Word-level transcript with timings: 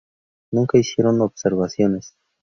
Nunca 0.51 0.79
hicieron 0.79 1.21
observaciones. 1.21 2.15